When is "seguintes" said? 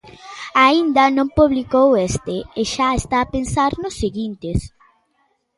4.01-4.59